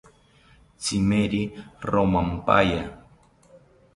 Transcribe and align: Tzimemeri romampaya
Tzimemeri 0.79 1.41
romampaya 1.91 2.81